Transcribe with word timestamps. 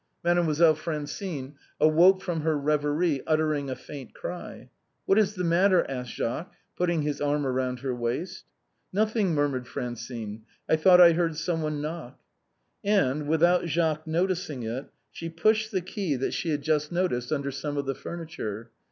Mademoiselle 0.23 0.73
Francine 0.73 1.53
awoke 1.79 2.23
from 2.23 2.41
her 2.41 2.57
reverie 2.57 3.21
uttering 3.27 3.69
a 3.69 3.75
faint 3.75 4.15
cry." 4.15 4.67
What 5.05 5.19
is 5.19 5.35
the 5.35 5.43
matter?" 5.43 5.85
asked 5.91 6.09
Jacques, 6.13 6.51
putting 6.75 7.03
his 7.03 7.21
arm 7.21 7.45
round 7.45 7.81
her 7.81 7.93
waist." 7.93 8.45
Nothing," 8.91 9.35
murmured 9.35 9.67
Francine." 9.67 10.41
I 10.67 10.75
thought 10.75 10.99
I 11.01 11.11
heard 11.13 11.35
someone 11.35 11.83
knock." 11.83 12.19
And, 12.83 13.27
without 13.27 13.67
Jacques 13.67 14.07
noticing 14.07 14.63
it, 14.63 14.87
she 15.11 15.29
pushed 15.29 15.71
the 15.71 15.81
key 15.81 16.15
that 16.15 16.33
she 16.33 16.49
had 16.49 16.63
just 16.63 16.91
noticed 16.91 17.31
under 17.31 17.51
some 17.51 17.77
of 17.77 17.85
the 17.85 17.93
furniture. 17.93 18.71